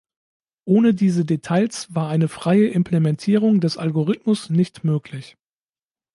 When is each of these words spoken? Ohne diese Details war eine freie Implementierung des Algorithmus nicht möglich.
Ohne 0.65 0.95
diese 0.95 1.25
Details 1.25 1.93
war 1.93 2.09
eine 2.09 2.27
freie 2.27 2.69
Implementierung 2.69 3.59
des 3.59 3.77
Algorithmus 3.77 4.49
nicht 4.49 4.83
möglich. 4.83 5.37